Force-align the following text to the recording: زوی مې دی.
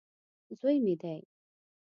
زوی 0.59 0.77
مې 0.85 0.93
دی. 1.01 1.19